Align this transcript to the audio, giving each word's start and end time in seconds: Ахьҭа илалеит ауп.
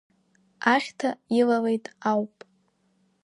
Ахьҭа 0.73 1.09
илалеит 1.37 1.85
ауп. 2.11 2.35